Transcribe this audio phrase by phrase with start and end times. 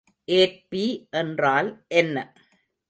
[0.27, 0.83] ஏற்பி
[1.13, 2.17] என்றால் என்ன?